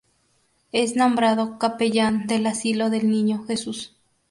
[0.71, 3.95] Es nombrado capellán del Asilo del Niño Jesús.